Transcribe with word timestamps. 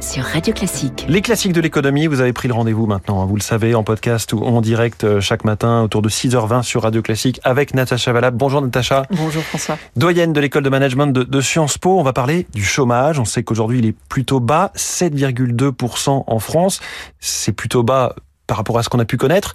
sur 0.00 0.24
Radio 0.24 0.52
Classique. 0.52 1.06
Les 1.08 1.20
classiques 1.22 1.52
de 1.52 1.60
l'économie, 1.60 2.08
vous 2.08 2.20
avez 2.20 2.32
pris 2.32 2.48
le 2.48 2.54
rendez-vous 2.54 2.86
maintenant, 2.86 3.22
hein, 3.22 3.26
vous 3.26 3.36
le 3.36 3.42
savez, 3.42 3.76
en 3.76 3.84
podcast 3.84 4.32
ou 4.32 4.40
en 4.42 4.60
direct 4.60 5.04
euh, 5.04 5.20
chaque 5.20 5.44
matin 5.44 5.82
autour 5.82 6.02
de 6.02 6.08
6h20 6.08 6.62
sur 6.64 6.82
Radio 6.82 7.00
Classique 7.00 7.40
avec 7.44 7.74
Natacha 7.74 8.12
Valab. 8.12 8.36
Bonjour 8.36 8.60
Natacha. 8.60 9.06
Bonjour 9.10 9.42
François. 9.44 9.78
Doyenne 9.94 10.32
de 10.32 10.40
l'école 10.40 10.64
de 10.64 10.68
management 10.68 11.06
de, 11.06 11.22
de, 11.22 11.40
Sciences 11.40 11.78
Po, 11.78 12.00
on 12.00 12.02
va 12.02 12.12
parler 12.12 12.48
du 12.54 12.64
chômage. 12.64 13.20
On 13.20 13.24
sait 13.24 13.44
qu'aujourd'hui 13.44 13.78
il 13.78 13.86
est 13.86 13.96
plutôt 14.08 14.40
bas, 14.40 14.72
7,2% 14.74 16.24
en 16.26 16.38
France. 16.40 16.80
C'est 17.20 17.52
plutôt 17.52 17.84
bas 17.84 18.16
par 18.46 18.56
rapport 18.56 18.78
à 18.78 18.82
ce 18.82 18.88
qu'on 18.88 18.98
a 18.98 19.04
pu 19.04 19.16
connaître. 19.16 19.52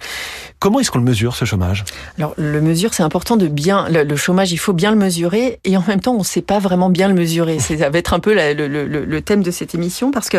Comment 0.58 0.80
est-ce 0.80 0.90
qu'on 0.90 0.98
le 0.98 1.04
mesure, 1.04 1.36
ce 1.36 1.44
chômage? 1.44 1.84
Alors, 2.18 2.34
le 2.36 2.60
mesure, 2.60 2.94
c'est 2.94 3.02
important 3.02 3.36
de 3.36 3.46
bien... 3.46 3.88
Le, 3.88 4.02
le, 4.02 4.16
chômage, 4.16 4.52
il 4.52 4.56
faut 4.56 4.72
bien 4.72 4.90
le 4.90 4.96
mesurer, 4.96 5.60
et 5.64 5.76
en 5.76 5.84
même 5.86 6.00
temps, 6.00 6.14
on 6.14 6.20
ne 6.20 6.24
sait 6.24 6.42
pas 6.42 6.58
vraiment 6.58 6.90
bien 6.90 7.08
le 7.08 7.14
mesurer. 7.14 7.58
Ça 7.60 7.90
va 7.90 7.98
être 7.98 8.14
un 8.14 8.20
peu 8.20 8.34
la, 8.34 8.54
le, 8.54 8.66
le, 8.66 8.86
le 8.86 9.22
thème 9.22 9.42
de 9.42 9.50
cette 9.50 9.74
émission, 9.74 10.10
parce 10.10 10.28
que 10.28 10.38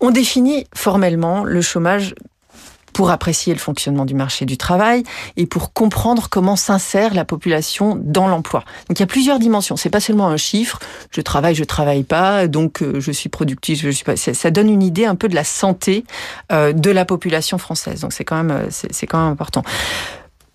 on 0.00 0.10
définit 0.10 0.66
formellement 0.74 1.44
le 1.44 1.60
chômage 1.60 2.14
pour 2.94 3.10
apprécier 3.10 3.52
le 3.52 3.58
fonctionnement 3.58 4.06
du 4.06 4.14
marché 4.14 4.46
du 4.46 4.56
travail 4.56 5.02
et 5.36 5.44
pour 5.44 5.74
comprendre 5.74 6.28
comment 6.30 6.56
s'insère 6.56 7.12
la 7.12 7.26
population 7.26 8.00
dans 8.00 8.28
l'emploi. 8.28 8.64
Donc 8.88 8.98
il 8.98 9.00
y 9.00 9.02
a 9.02 9.06
plusieurs 9.06 9.38
dimensions. 9.38 9.76
C'est 9.76 9.90
pas 9.90 10.00
seulement 10.00 10.28
un 10.28 10.38
chiffre. 10.38 10.78
Je 11.10 11.20
travaille, 11.20 11.54
je 11.54 11.64
travaille 11.64 12.04
pas, 12.04 12.46
donc 12.46 12.82
euh, 12.82 13.00
je 13.00 13.12
suis 13.12 13.28
productif, 13.28 13.82
je 13.82 13.90
suis 13.90 14.04
pas. 14.04 14.16
Ça 14.16 14.50
donne 14.50 14.70
une 14.70 14.82
idée 14.82 15.04
un 15.04 15.16
peu 15.16 15.28
de 15.28 15.34
la 15.34 15.44
santé 15.44 16.04
euh, 16.52 16.72
de 16.72 16.90
la 16.90 17.04
population 17.04 17.58
française. 17.58 18.00
Donc 18.00 18.12
c'est 18.12 18.24
quand 18.24 18.36
même 18.36 18.50
euh, 18.50 18.66
c'est 18.70 19.06
quand 19.06 19.22
même 19.22 19.32
important. 19.32 19.64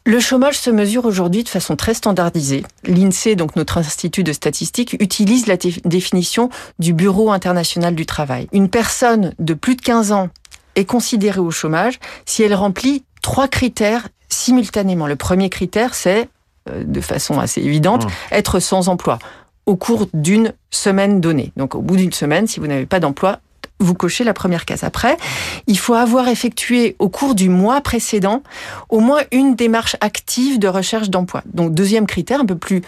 Le 0.05 0.19
chômage 0.19 0.58
se 0.58 0.71
mesure 0.71 1.05
aujourd'hui 1.05 1.44
de 1.44 1.49
façon 1.49 1.75
très 1.75 1.94
standardisée. 1.94 2.63
L'INSEE, 2.85 3.35
donc 3.35 3.55
notre 3.55 3.77
institut 3.77 4.23
de 4.23 4.33
statistique, 4.33 4.95
utilise 4.99 5.45
la 5.45 5.58
définition 5.58 6.49
du 6.80 6.94
Bureau 6.94 7.31
international 7.31 7.94
du 7.94 8.05
travail. 8.05 8.47
Une 8.53 8.69
personne 8.69 9.33
de 9.39 9.53
plus 9.53 9.75
de 9.75 9.81
15 9.81 10.13
ans 10.13 10.30
est 10.79 10.85
considérée 10.85 11.39
au 11.39 11.52
chômage 11.52 11.99
si 12.25 12.44
elle 12.44 12.55
remplit 12.55 13.03
trois 13.22 13.47
critères 13.47 14.08
simultanément. 14.30 15.08
Le 15.08 15.16
premier 15.16 15.49
critère, 15.49 15.94
c'est, 15.94 16.30
euh, 16.69 16.83
de 16.83 17.02
façon 17.02 17.39
assez 17.39 17.61
évidente, 17.61 18.05
mmh. 18.05 18.09
être 18.31 18.59
sans 18.59 18.89
emploi 18.89 19.19
au 19.66 19.75
cours 19.75 20.08
d'une 20.13 20.53
semaine 20.71 21.21
donnée. 21.21 21.52
Donc 21.55 21.75
au 21.75 21.81
bout 21.81 21.95
d'une 21.95 22.13
semaine, 22.13 22.47
si 22.47 22.59
vous 22.59 22.67
n'avez 22.67 22.88
pas 22.88 22.99
d'emploi, 22.99 23.39
vous 23.80 23.94
cochez 23.94 24.23
la 24.23 24.33
première 24.33 24.66
case. 24.66 24.83
Après, 24.83 25.16
il 25.67 25.77
faut 25.77 25.94
avoir 25.94 26.27
effectué 26.27 26.95
au 26.99 27.08
cours 27.08 27.36
du 27.36 27.49
mois 27.49 27.80
précédent 27.81 28.43
au 28.89 28.99
moins 28.99 29.21
une 29.31 29.55
démarche 29.55 29.95
active 30.02 30.59
de 30.59 30.67
recherche 30.67 31.09
d'emploi. 31.09 31.43
Donc 31.45 31.73
deuxième 31.73 32.05
critère, 32.05 32.41
un 32.41 32.45
peu 32.45 32.58
plus 32.58 32.81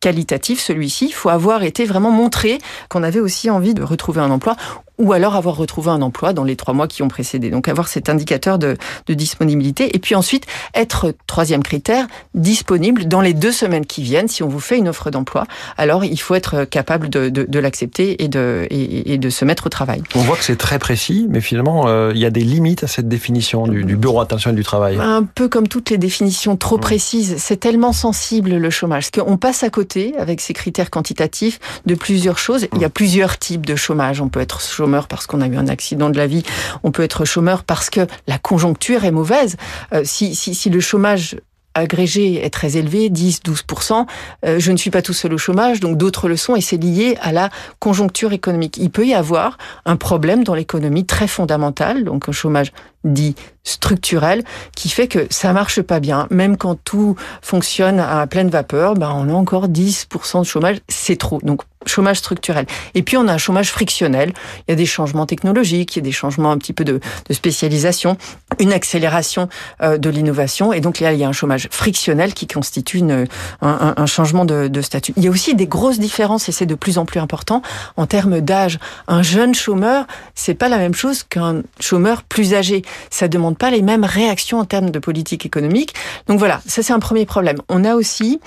qualitatif, 0.00 0.60
celui-ci, 0.60 1.06
il 1.06 1.12
faut 1.12 1.30
avoir 1.30 1.62
été 1.62 1.84
vraiment 1.84 2.10
montré 2.10 2.58
qu'on 2.88 3.02
avait 3.02 3.18
aussi 3.18 3.50
envie 3.50 3.74
de 3.74 3.82
retrouver 3.82 4.20
un 4.20 4.30
emploi 4.30 4.56
ou 4.98 5.12
alors 5.12 5.34
avoir 5.34 5.56
retrouvé 5.56 5.90
un 5.90 6.02
emploi 6.02 6.32
dans 6.32 6.44
les 6.44 6.56
trois 6.56 6.74
mois 6.74 6.88
qui 6.88 7.02
ont 7.02 7.08
précédé. 7.08 7.50
Donc 7.50 7.68
avoir 7.68 7.88
cet 7.88 8.08
indicateur 8.08 8.58
de, 8.58 8.76
de 9.06 9.14
disponibilité. 9.14 9.94
Et 9.94 9.98
puis 9.98 10.14
ensuite, 10.14 10.46
être, 10.74 11.14
troisième 11.26 11.62
critère, 11.62 12.06
disponible 12.34 13.06
dans 13.06 13.20
les 13.20 13.34
deux 13.34 13.52
semaines 13.52 13.84
qui 13.84 14.02
viennent. 14.02 14.28
Si 14.28 14.42
on 14.42 14.48
vous 14.48 14.60
fait 14.60 14.78
une 14.78 14.88
offre 14.88 15.10
d'emploi, 15.10 15.44
alors 15.76 16.04
il 16.04 16.18
faut 16.18 16.34
être 16.34 16.64
capable 16.64 17.08
de, 17.08 17.28
de, 17.28 17.44
de 17.44 17.58
l'accepter 17.58 18.22
et 18.22 18.28
de, 18.28 18.66
et, 18.70 19.12
et, 19.12 19.18
de 19.18 19.30
se 19.30 19.44
mettre 19.44 19.66
au 19.66 19.70
travail. 19.70 20.02
On 20.14 20.20
voit 20.20 20.36
que 20.36 20.44
c'est 20.44 20.56
très 20.56 20.78
précis, 20.78 21.26
mais 21.28 21.40
finalement, 21.40 21.88
euh, 21.88 22.12
il 22.14 22.20
y 22.20 22.26
a 22.26 22.30
des 22.30 22.40
limites 22.40 22.84
à 22.84 22.86
cette 22.86 23.08
définition 23.08 23.66
du, 23.66 23.84
du 23.84 23.96
Bureau 23.96 24.20
international 24.20 24.56
du 24.56 24.64
travail. 24.64 24.98
Un 25.00 25.24
peu 25.24 25.48
comme 25.48 25.68
toutes 25.68 25.90
les 25.90 25.98
définitions 25.98 26.56
trop 26.56 26.78
précises. 26.78 27.36
C'est 27.38 27.58
tellement 27.58 27.92
sensible 27.92 28.56
le 28.56 28.70
chômage. 28.70 29.10
Parce 29.10 29.26
qu'on 29.26 29.36
passe 29.36 29.62
à 29.62 29.70
côté, 29.70 30.14
avec 30.18 30.40
ces 30.40 30.54
critères 30.54 30.90
quantitatifs, 30.90 31.58
de 31.84 31.94
plusieurs 31.94 32.38
choses. 32.38 32.66
Il 32.74 32.80
y 32.80 32.84
a 32.84 32.90
plusieurs 32.90 33.38
types 33.38 33.66
de 33.66 33.76
chômage. 33.76 34.20
On 34.20 34.28
peut 34.28 34.40
être 34.40 34.60
chômage 34.60 34.85
chômeur 34.86 35.08
parce 35.08 35.26
qu'on 35.26 35.40
a 35.40 35.48
eu 35.48 35.56
un 35.56 35.66
accident 35.66 36.10
de 36.10 36.16
la 36.16 36.28
vie, 36.28 36.44
on 36.84 36.92
peut 36.92 37.02
être 37.02 37.24
chômeur 37.24 37.64
parce 37.64 37.90
que 37.90 38.06
la 38.28 38.38
conjoncture 38.38 39.04
est 39.04 39.10
mauvaise. 39.10 39.56
Euh, 39.92 40.02
si, 40.04 40.36
si, 40.36 40.54
si 40.54 40.70
le 40.70 40.78
chômage 40.78 41.36
agrégé 41.74 42.44
est 42.44 42.50
très 42.50 42.76
élevé, 42.76 43.10
10-12%. 43.10 44.06
Euh, 44.44 44.58
je 44.58 44.72
ne 44.72 44.76
suis 44.76 44.90
pas 44.90 45.02
tout 45.02 45.12
seul 45.12 45.34
au 45.34 45.38
chômage, 45.38 45.80
donc 45.80 45.98
d'autres 45.98 46.28
le 46.28 46.36
sont, 46.36 46.56
et 46.56 46.60
c'est 46.60 46.76
lié 46.76 47.18
à 47.20 47.32
la 47.32 47.50
conjoncture 47.80 48.32
économique. 48.32 48.78
Il 48.78 48.90
peut 48.90 49.06
y 49.06 49.12
avoir 49.12 49.58
un 49.84 49.96
problème 49.96 50.42
dans 50.44 50.54
l'économie 50.54 51.04
très 51.04 51.26
fondamental, 51.26 52.04
donc 52.04 52.28
un 52.28 52.32
chômage 52.32 52.72
dit 53.04 53.34
structurel, 53.64 54.44
qui 54.74 54.88
fait 54.88 55.08
que 55.08 55.26
ça 55.30 55.52
marche 55.52 55.82
pas 55.82 56.00
bien. 56.00 56.28
Même 56.30 56.56
quand 56.56 56.78
tout 56.82 57.16
fonctionne 57.42 58.00
à 58.00 58.26
pleine 58.26 58.48
vapeur, 58.48 58.94
ben 58.94 59.12
on 59.14 59.28
a 59.28 59.32
encore 59.32 59.68
10% 59.68 60.40
de 60.40 60.44
chômage, 60.44 60.78
c'est 60.88 61.16
trop. 61.16 61.40
Donc 61.42 61.62
chômage 61.86 62.18
structurel. 62.18 62.66
Et 62.94 63.02
puis 63.02 63.16
on 63.16 63.28
a 63.28 63.32
un 63.32 63.38
chômage 63.38 63.70
frictionnel. 63.70 64.32
Il 64.66 64.70
y 64.70 64.74
a 64.74 64.76
des 64.76 64.86
changements 64.86 65.26
technologiques, 65.26 65.96
il 65.96 66.00
y 66.00 66.02
a 66.02 66.04
des 66.04 66.12
changements 66.12 66.50
un 66.50 66.58
petit 66.58 66.72
peu 66.72 66.84
de, 66.84 67.00
de 67.28 67.34
spécialisation, 67.34 68.16
une 68.58 68.72
accélération 68.72 69.48
euh, 69.82 69.98
de 69.98 70.10
l'innovation. 70.10 70.72
Et 70.72 70.80
donc 70.80 71.00
là, 71.00 71.12
il 71.12 71.18
y 71.18 71.24
a 71.24 71.28
un 71.28 71.32
chômage 71.32 71.68
frictionnel 71.70 72.34
qui 72.34 72.46
constitue 72.46 72.98
une, 72.98 73.26
un, 73.62 73.94
un, 73.96 74.06
changement 74.06 74.44
de, 74.44 74.68
de, 74.68 74.80
statut. 74.80 75.12
Il 75.16 75.24
y 75.24 75.28
a 75.28 75.30
aussi 75.30 75.54
des 75.54 75.66
grosses 75.66 75.98
différences, 75.98 76.48
et 76.48 76.52
c'est 76.52 76.66
de 76.66 76.74
plus 76.74 76.98
en 76.98 77.04
plus 77.04 77.20
important, 77.20 77.62
en 77.96 78.06
termes 78.06 78.40
d'âge. 78.40 78.78
Un 79.08 79.22
jeune 79.22 79.54
chômeur, 79.54 80.06
c'est 80.34 80.54
pas 80.54 80.68
la 80.68 80.78
même 80.78 80.94
chose 80.94 81.22
qu'un 81.22 81.62
chômeur 81.80 82.22
plus 82.22 82.54
âgé. 82.54 82.82
Ça 83.10 83.28
demande 83.28 83.58
pas 83.58 83.70
les 83.70 83.82
mêmes 83.82 84.04
réactions 84.04 84.58
en 84.58 84.64
termes 84.64 84.90
de 84.90 84.98
politique 84.98 85.46
économique. 85.46 85.94
Donc 86.26 86.38
voilà, 86.38 86.60
ça 86.66 86.82
c'est 86.82 86.92
un 86.92 87.00
premier 87.00 87.26
problème. 87.26 87.58
On 87.68 87.84
a 87.84 87.94
aussi 87.94 88.40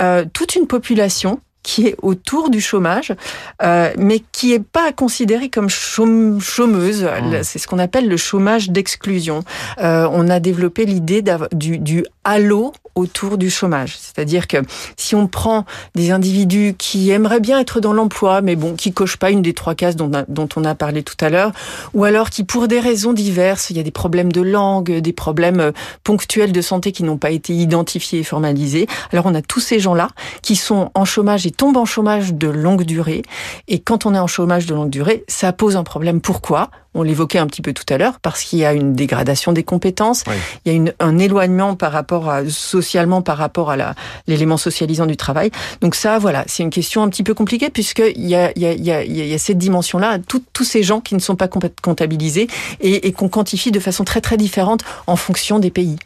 euh, 0.00 0.24
toute 0.32 0.54
une 0.54 0.66
population 0.66 1.40
qui 1.62 1.86
est 1.86 1.96
autour 2.02 2.50
du 2.50 2.60
chômage, 2.60 3.12
euh, 3.62 3.92
mais 3.98 4.22
qui 4.32 4.52
est 4.52 4.62
pas 4.62 4.92
considérée 4.92 5.48
comme 5.48 5.68
chômeuse. 5.68 7.04
Mmh. 7.04 7.42
C'est 7.42 7.58
ce 7.58 7.66
qu'on 7.66 7.78
appelle 7.78 8.08
le 8.08 8.16
chômage 8.16 8.70
d'exclusion. 8.70 9.42
Euh, 9.78 10.08
on 10.12 10.28
a 10.28 10.40
développé 10.40 10.84
l'idée 10.86 11.22
du, 11.52 11.78
du 11.78 12.04
halo 12.24 12.72
autour 12.98 13.38
du 13.38 13.48
chômage. 13.48 13.96
C'est-à-dire 13.98 14.46
que 14.46 14.58
si 14.96 15.14
on 15.14 15.28
prend 15.28 15.64
des 15.94 16.10
individus 16.10 16.74
qui 16.76 17.10
aimeraient 17.10 17.40
bien 17.40 17.58
être 17.60 17.80
dans 17.80 17.92
l'emploi, 17.92 18.40
mais 18.42 18.56
bon, 18.56 18.74
qui 18.74 18.92
cochent 18.92 19.16
pas 19.16 19.30
une 19.30 19.42
des 19.42 19.54
trois 19.54 19.74
cases 19.74 19.96
dont, 19.96 20.10
dont 20.28 20.48
on 20.56 20.64
a 20.64 20.74
parlé 20.74 21.02
tout 21.02 21.16
à 21.20 21.30
l'heure, 21.30 21.52
ou 21.94 22.04
alors 22.04 22.30
qui, 22.30 22.44
pour 22.44 22.68
des 22.68 22.80
raisons 22.80 23.12
diverses, 23.12 23.70
il 23.70 23.76
y 23.76 23.80
a 23.80 23.82
des 23.82 23.90
problèmes 23.90 24.32
de 24.32 24.40
langue, 24.40 24.98
des 24.98 25.12
problèmes 25.12 25.60
euh, 25.60 25.72
ponctuels 26.04 26.52
de 26.52 26.60
santé 26.60 26.92
qui 26.92 27.04
n'ont 27.04 27.18
pas 27.18 27.30
été 27.30 27.54
identifiés 27.54 28.20
et 28.20 28.24
formalisés. 28.24 28.86
Alors 29.12 29.26
on 29.26 29.34
a 29.34 29.42
tous 29.42 29.60
ces 29.60 29.78
gens-là 29.78 30.08
qui 30.42 30.56
sont 30.56 30.90
en 30.94 31.04
chômage 31.04 31.46
et 31.46 31.50
tombent 31.58 31.76
en 31.76 31.84
chômage 31.84 32.32
de 32.32 32.48
longue 32.48 32.84
durée. 32.84 33.22
Et 33.66 33.80
quand 33.80 34.06
on 34.06 34.14
est 34.14 34.18
en 34.18 34.26
chômage 34.26 34.64
de 34.64 34.74
longue 34.74 34.88
durée, 34.88 35.24
ça 35.28 35.52
pose 35.52 35.76
un 35.76 35.84
problème. 35.84 36.22
Pourquoi? 36.22 36.70
On 36.94 37.02
l'évoquait 37.02 37.38
un 37.38 37.46
petit 37.46 37.60
peu 37.60 37.74
tout 37.74 37.84
à 37.90 37.98
l'heure, 37.98 38.18
parce 38.20 38.42
qu'il 38.42 38.60
y 38.60 38.64
a 38.64 38.72
une 38.72 38.94
dégradation 38.94 39.52
des 39.52 39.62
compétences, 39.62 40.24
oui. 40.26 40.34
il 40.64 40.72
y 40.72 40.74
a 40.74 40.76
une, 40.76 40.94
un 41.00 41.18
éloignement 41.18 41.76
par 41.76 41.92
rapport 41.92 42.30
à, 42.30 42.48
socialement 42.48 43.20
par 43.20 43.36
rapport 43.36 43.70
à 43.70 43.94
l'élément 44.26 44.56
socialisant 44.56 45.06
du 45.06 45.16
travail. 45.16 45.50
Donc 45.80 45.94
ça, 45.94 46.18
voilà, 46.18 46.44
c'est 46.46 46.62
une 46.62 46.70
question 46.70 47.02
un 47.02 47.08
petit 47.08 47.22
peu 47.22 47.34
compliquée 47.34 47.70
puisqu'il 47.70 48.26
y 48.26 48.34
a, 48.34 48.52
il 48.56 48.62
y 48.62 48.66
a, 48.66 48.72
il 48.72 48.84
y 48.84 48.90
a, 48.90 49.04
il 49.04 49.14
y 49.14 49.34
a 49.34 49.38
cette 49.38 49.58
dimension-là, 49.58 50.18
tous 50.26 50.64
ces 50.64 50.82
gens 50.82 51.00
qui 51.00 51.14
ne 51.14 51.20
sont 51.20 51.36
pas 51.36 51.48
comptabilisés 51.48 52.48
et, 52.80 53.06
et 53.06 53.12
qu'on 53.12 53.28
quantifie 53.28 53.70
de 53.70 53.80
façon 53.80 54.04
très 54.04 54.20
très 54.20 54.36
différente 54.36 54.82
en 55.06 55.16
fonction 55.16 55.58
des 55.58 55.70
pays. 55.70 55.96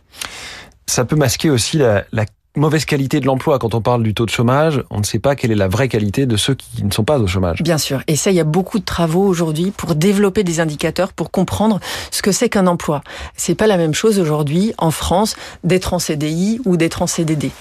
Ça 0.86 1.04
peut 1.04 1.16
masquer 1.16 1.48
aussi 1.48 1.78
la, 1.78 2.04
la 2.12 2.24
mauvaise 2.56 2.84
qualité 2.84 3.20
de 3.20 3.26
l'emploi. 3.26 3.58
Quand 3.58 3.74
on 3.74 3.80
parle 3.80 4.02
du 4.02 4.12
taux 4.12 4.26
de 4.26 4.30
chômage, 4.30 4.82
on 4.90 4.98
ne 4.98 5.04
sait 5.04 5.18
pas 5.18 5.34
quelle 5.36 5.52
est 5.52 5.56
la 5.56 5.68
vraie 5.68 5.88
qualité 5.88 6.26
de 6.26 6.36
ceux 6.36 6.54
qui 6.54 6.84
ne 6.84 6.90
sont 6.90 7.04
pas 7.04 7.18
au 7.18 7.26
chômage. 7.26 7.62
Bien 7.62 7.78
sûr. 7.78 8.02
Et 8.08 8.16
ça, 8.16 8.30
il 8.30 8.36
y 8.36 8.40
a 8.40 8.44
beaucoup 8.44 8.78
de 8.78 8.84
travaux 8.84 9.24
aujourd'hui 9.24 9.70
pour 9.70 9.94
développer 9.94 10.44
des 10.44 10.60
indicateurs 10.60 11.12
pour 11.14 11.30
comprendre 11.30 11.80
ce 12.10 12.20
que 12.20 12.30
c'est 12.30 12.48
qu'un 12.48 12.66
emploi. 12.66 13.02
C'est 13.36 13.54
pas 13.54 13.66
la 13.66 13.78
même 13.78 13.94
chose 13.94 14.18
aujourd'hui 14.18 14.74
en 14.76 14.90
France 14.90 15.34
d'être 15.64 15.94
en 15.94 15.98
CDI 15.98 16.60
ou 16.66 16.76
d'être 16.76 17.00
en 17.00 17.06
CDD. 17.06 17.52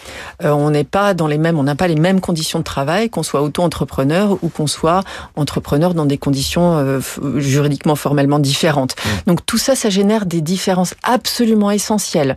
Euh, 0.44 0.52
on 0.52 0.72
n'est 0.72 0.84
pas 0.84 1.14
dans 1.14 1.28
les 1.28 1.38
mêmes, 1.38 1.58
on 1.58 1.64
n'a 1.64 1.76
pas 1.76 1.88
les 1.88 1.96
mêmes 1.96 2.20
conditions 2.20 2.60
de 2.60 2.64
travail, 2.64 3.10
qu'on 3.10 3.24
soit 3.24 3.42
auto-entrepreneur 3.42 4.38
ou 4.42 4.50
qu'on 4.50 4.68
soit 4.68 5.04
entrepreneur 5.36 5.94
dans 5.94 6.06
des 6.06 6.18
conditions 6.18 6.78
euh, 6.78 7.00
juridiquement 7.38 7.96
formellement 7.96 8.40
différentes. 8.40 8.96
Mmh. 8.98 9.10
Donc 9.28 9.46
tout 9.46 9.58
ça, 9.58 9.76
ça 9.76 9.90
génère 9.90 10.26
des 10.26 10.42
différences 10.42 10.96
absolument 11.04 11.72
essentielles 11.72 12.36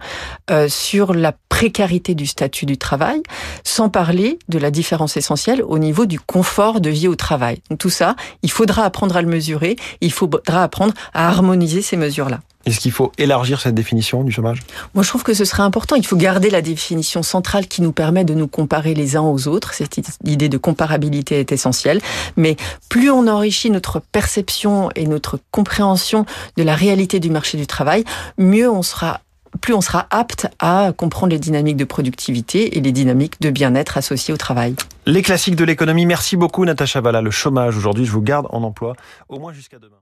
euh, 0.50 0.69
sur 0.69 1.14
la 1.14 1.32
précarité 1.49 2.14
du 2.14 2.26
statut 2.26 2.44
statut 2.44 2.67
du 2.67 2.76
travail, 2.76 3.23
sans 3.64 3.88
parler 3.88 4.38
de 4.50 4.58
la 4.58 4.70
différence 4.70 5.17
essentielle 5.17 5.62
au 5.62 5.79
niveau 5.79 6.05
du 6.05 6.20
confort 6.20 6.82
de 6.82 6.91
vie 6.91 7.08
au 7.08 7.17
travail. 7.17 7.62
Donc 7.70 7.79
tout 7.79 7.88
ça, 7.88 8.17
il 8.43 8.50
faudra 8.50 8.85
apprendre 8.85 9.17
à 9.17 9.23
le 9.23 9.29
mesurer, 9.29 9.76
il 10.02 10.12
faudra 10.12 10.62
apprendre 10.62 10.93
à 11.14 11.26
harmoniser 11.29 11.81
ces 11.81 11.96
mesures-là. 11.96 12.41
Est-ce 12.67 12.81
qu'il 12.81 12.93
faut 12.93 13.12
élargir 13.19 13.61
cette 13.61 13.75
définition 13.75 14.25
du 14.25 14.32
chômage? 14.32 14.61
Moi, 14.94 15.05
je 15.05 15.08
trouve 15.08 15.23
que 15.23 15.35
ce 15.35 15.44
serait 15.44 15.62
important. 15.62 15.96
Il 15.96 16.06
faut 16.06 16.17
garder 16.17 16.49
la 16.49 16.62
définition 16.62 17.23
centrale 17.23 17.67
qui 17.67 17.82
nous 17.82 17.93
permet 17.93 18.25
de 18.25 18.32
nous 18.32 18.49
comparer 18.49 18.94
les 18.94 19.17
uns 19.17 19.23
aux 19.23 19.49
autres. 19.49 19.75
Cette 19.75 20.00
idée 20.25 20.49
de 20.49 20.56
comparabilité 20.56 21.40
est 21.40 21.52
essentielle. 21.52 22.00
Mais 22.37 22.56
plus 22.88 23.11
on 23.11 23.26
enrichit 23.26 23.70
notre 23.70 24.00
perception 24.00 24.88
et 24.97 25.06
notre 25.06 25.38
compréhension 25.50 26.25
de 26.56 26.62
la 26.62 26.75
réalité 26.75 27.20
du 27.20 27.29
marché 27.29 27.58
du 27.58 27.67
travail, 27.67 28.05
mieux 28.38 28.70
on 28.70 28.82
sera 28.82 29.20
plus 29.60 29.74
on 29.74 29.80
sera 29.80 30.06
apte 30.10 30.48
à 30.58 30.92
comprendre 30.96 31.32
les 31.32 31.38
dynamiques 31.38 31.76
de 31.76 31.84
productivité 31.84 32.76
et 32.76 32.80
les 32.80 32.92
dynamiques 32.92 33.40
de 33.40 33.50
bien-être 33.50 33.96
associées 33.96 34.34
au 34.34 34.36
travail. 34.36 34.74
Les 35.06 35.22
classiques 35.22 35.56
de 35.56 35.64
l'économie. 35.64 36.06
Merci 36.06 36.36
beaucoup, 36.36 36.64
Natacha 36.64 37.00
Valla. 37.00 37.20
Le 37.20 37.30
chômage, 37.30 37.76
aujourd'hui, 37.76 38.04
je 38.04 38.12
vous 38.12 38.22
garde 38.22 38.46
en 38.50 38.62
emploi 38.62 38.94
au 39.28 39.38
moins 39.38 39.52
jusqu'à 39.52 39.78
demain. 39.78 39.96